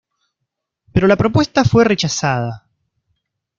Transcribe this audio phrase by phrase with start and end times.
[0.91, 2.67] Pero la propuesta fue rechazada.